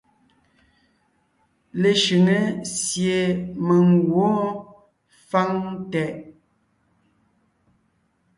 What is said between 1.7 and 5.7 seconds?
Leshʉŋé sie mèŋ gwǒon fáŋ